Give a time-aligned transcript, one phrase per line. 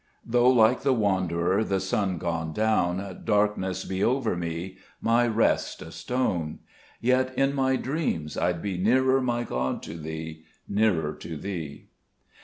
[0.25, 5.79] 2 Though like the wanderer, The sun gone down, Darkness be over me, My rest
[5.83, 6.57] a stone;
[6.99, 11.85] Yet in my dreams I'd be Nearer, my God, to Thee, Nearer to Thee